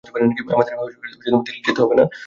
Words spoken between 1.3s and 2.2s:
দিল্লি যেতে হবে না?